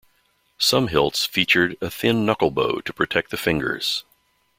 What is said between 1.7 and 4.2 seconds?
a thin knuckle-bow to protect the fingers.